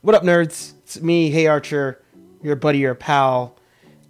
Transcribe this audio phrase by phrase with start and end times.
[0.00, 0.74] What up, nerds?
[0.84, 2.00] It's me, Hey Archer,
[2.40, 3.56] your buddy, your pal.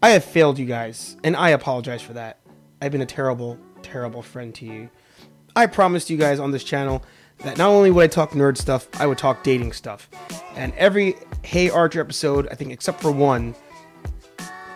[0.03, 2.41] I have failed you guys, and I apologize for that.
[2.83, 4.91] I've been a terrible, terrible friend to you.
[5.57, 7.03] I promised you guys on this channel
[7.39, 10.11] that not only would I talk nerd stuff, I would talk dating stuff.
[10.57, 13.55] And every Hey Archer episode, I think except for one,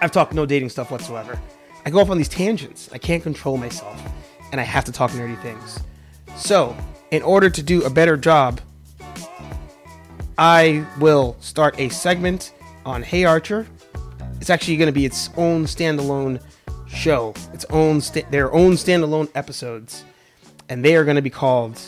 [0.00, 1.38] I've talked no dating stuff whatsoever.
[1.84, 2.88] I go off on these tangents.
[2.90, 4.02] I can't control myself,
[4.50, 5.78] and I have to talk nerdy things.
[6.36, 6.74] So,
[7.10, 8.62] in order to do a better job,
[10.38, 12.54] I will start a segment
[12.86, 13.66] on Hey Archer.
[14.40, 16.42] It's actually going to be its own standalone
[16.88, 20.04] show, its own sta- their own standalone episodes,
[20.68, 21.80] and they are going to be called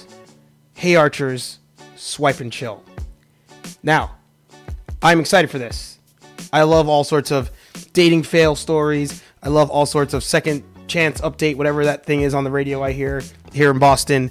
[0.74, 1.58] Hey Archer's
[1.96, 2.84] Swipe and Chill.
[3.82, 4.16] Now,
[5.02, 5.98] I'm excited for this.
[6.52, 7.50] I love all sorts of
[7.92, 9.22] dating fail stories.
[9.42, 12.82] I love all sorts of second chance update, whatever that thing is on the radio
[12.82, 14.30] I hear here in Boston.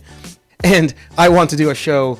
[0.63, 2.17] And I want to do a show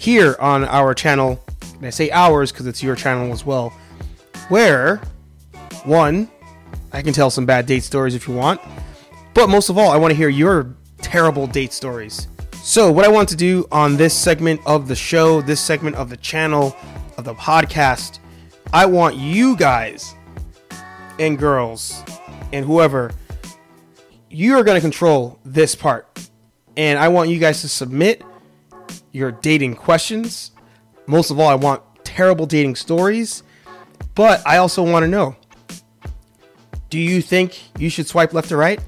[0.00, 1.38] here on our channel.
[1.76, 3.68] And I say ours because it's your channel as well.
[4.48, 4.96] Where,
[5.84, 6.30] one,
[6.90, 8.62] I can tell some bad date stories if you want.
[9.34, 12.28] But most of all, I want to hear your terrible date stories.
[12.62, 16.08] So, what I want to do on this segment of the show, this segment of
[16.08, 16.74] the channel,
[17.18, 18.20] of the podcast,
[18.72, 20.14] I want you guys
[21.18, 22.02] and girls
[22.54, 23.10] and whoever,
[24.30, 26.30] you are going to control this part.
[26.76, 28.22] And I want you guys to submit
[29.12, 30.52] your dating questions.
[31.06, 33.42] Most of all, I want terrible dating stories.
[34.14, 35.36] But I also want to know
[36.90, 38.80] do you think you should swipe left or right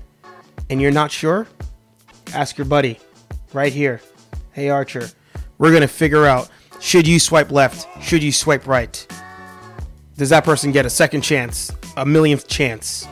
[0.68, 1.46] and you're not sure?
[2.34, 2.98] Ask your buddy
[3.52, 4.00] right here.
[4.52, 5.08] Hey, Archer,
[5.58, 6.50] we're going to figure out
[6.80, 7.86] should you swipe left?
[8.02, 9.06] Should you swipe right?
[10.16, 11.70] Does that person get a second chance?
[11.96, 13.06] A millionth chance?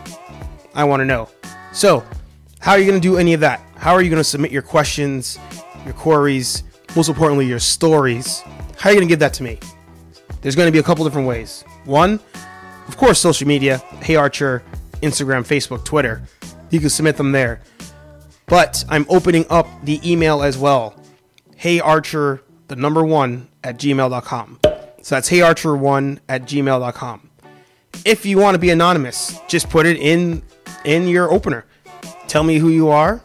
[0.74, 1.28] I want to know.
[1.72, 2.04] So,
[2.58, 3.60] how are you going to do any of that?
[3.76, 5.38] How are you going to submit your questions,
[5.84, 6.64] your queries,
[6.96, 8.40] most importantly, your stories?
[8.76, 9.58] How are you going to give that to me?
[10.40, 11.64] There's going to be a couple different ways.
[11.84, 12.20] One,
[12.88, 13.78] of course, social media.
[14.02, 14.62] Hey Archer,
[15.02, 16.22] Instagram, Facebook, Twitter.
[16.70, 17.60] You can submit them there.
[18.46, 20.94] But I'm opening up the email as well.
[21.56, 24.60] Hey Archer, the number one at gmail.com.
[25.02, 27.30] So that's heyarcher1 at gmail.com.
[28.04, 30.42] If you want to be anonymous, just put it in
[30.84, 31.64] in your opener.
[32.28, 33.20] Tell me who you are.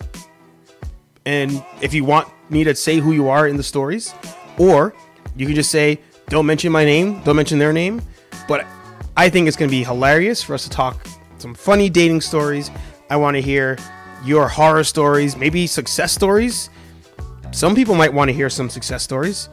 [1.25, 4.13] And if you want me to say who you are in the stories,
[4.57, 4.93] or
[5.35, 8.01] you can just say, don't mention my name, don't mention their name.
[8.47, 8.65] But
[9.17, 11.05] I think it's going to be hilarious for us to talk
[11.37, 12.71] some funny dating stories.
[13.09, 13.77] I want to hear
[14.23, 16.69] your horror stories, maybe success stories.
[17.51, 19.49] Some people might want to hear some success stories.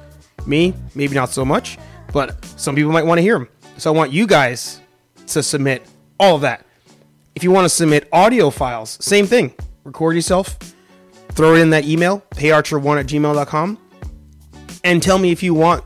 [0.47, 1.79] Me, maybe not so much,
[2.13, 3.49] but some people might want to hear them.
[3.77, 4.81] So I want you guys
[5.29, 5.87] to submit
[6.19, 6.67] all of that.
[7.35, 9.55] If you want to submit audio files, same thing.
[9.85, 10.59] Record yourself,
[11.35, 13.79] throw in that email, heyarcher1 at gmail.com,
[14.85, 15.85] and tell me if you want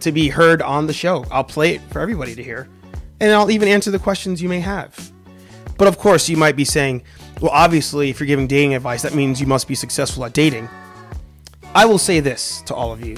[0.00, 1.24] to be heard on the show.
[1.30, 2.68] I'll play it for everybody to hear,
[3.20, 5.12] and I'll even answer the questions you may have.
[5.76, 7.02] But of course, you might be saying,
[7.40, 10.68] well, obviously, if you're giving dating advice, that means you must be successful at dating.
[11.74, 13.16] I will say this to all of you.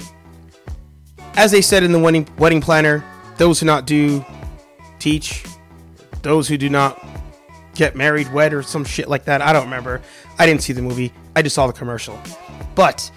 [1.35, 3.03] As they said in the wedding, wedding planner,
[3.37, 4.23] those who not do
[4.99, 5.45] teach,
[6.21, 7.03] those who do not
[7.75, 9.41] get married, wed, or some shit like that.
[9.41, 10.01] I don't remember.
[10.37, 11.13] I didn't see the movie.
[11.35, 12.19] I just saw the commercial.
[12.75, 13.11] But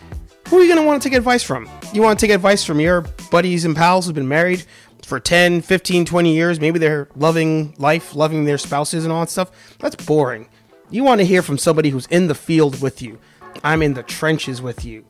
[0.48, 1.69] who are you going to want to take advice from?
[1.92, 4.64] You want to take advice from your buddies and pals who've been married
[5.03, 6.60] for 10, 15, 20 years.
[6.60, 9.76] Maybe they're loving life, loving their spouses and all that stuff.
[9.78, 10.48] That's boring.
[10.91, 13.19] You want to hear from somebody who's in the field with you.
[13.62, 15.04] I'm in the trenches with you.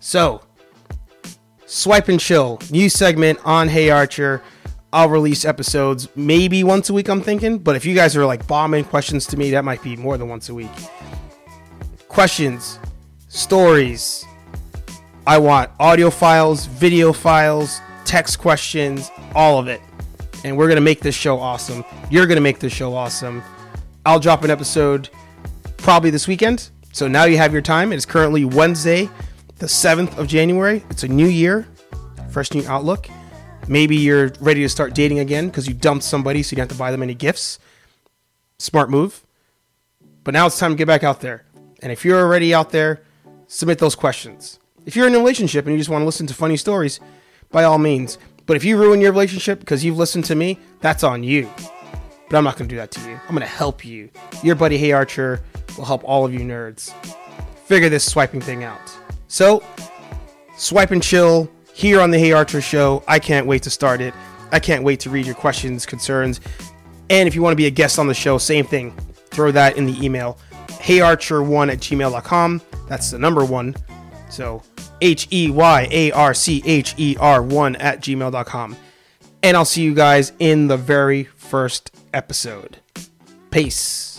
[0.00, 0.42] So,
[1.66, 4.42] Swipe and Chill, new segment on Hey Archer.
[4.96, 7.58] I'll release episodes maybe once a week, I'm thinking.
[7.58, 10.26] But if you guys are like bombing questions to me, that might be more than
[10.26, 10.70] once a week.
[12.08, 12.78] Questions,
[13.28, 14.24] stories.
[15.26, 19.82] I want audio files, video files, text questions, all of it.
[20.44, 21.84] And we're going to make this show awesome.
[22.10, 23.42] You're going to make this show awesome.
[24.06, 25.10] I'll drop an episode
[25.76, 26.70] probably this weekend.
[26.92, 27.92] So now you have your time.
[27.92, 29.10] It is currently Wednesday,
[29.58, 30.82] the 7th of January.
[30.88, 31.68] It's a new year,
[32.30, 33.10] fresh new outlook.
[33.68, 36.76] Maybe you're ready to start dating again because you dumped somebody so you don't have
[36.76, 37.58] to buy them any gifts.
[38.58, 39.24] Smart move.
[40.24, 41.44] But now it's time to get back out there.
[41.82, 43.02] And if you're already out there,
[43.48, 44.58] submit those questions.
[44.84, 47.00] If you're in a relationship and you just want to listen to funny stories,
[47.50, 48.18] by all means.
[48.46, 51.50] But if you ruin your relationship because you've listened to me, that's on you.
[52.28, 53.14] But I'm not going to do that to you.
[53.14, 54.10] I'm going to help you.
[54.42, 55.42] Your buddy Hey Archer
[55.76, 56.92] will help all of you nerds
[57.66, 58.96] figure this swiping thing out.
[59.26, 59.62] So,
[60.56, 63.04] swipe and chill here on the Hey Archer Show.
[63.06, 64.14] I can't wait to start it.
[64.50, 66.40] I can't wait to read your questions, concerns.
[67.10, 68.96] And if you want to be a guest on the show, same thing.
[69.28, 70.38] Throw that in the email.
[70.68, 72.62] HeyArcher1 at gmail.com.
[72.88, 73.76] That's the number one.
[74.30, 74.62] So
[75.02, 78.76] H E Y A R C H E R 1 at gmail.com.
[79.42, 82.78] And I'll see you guys in the very first episode.
[83.50, 84.15] Peace.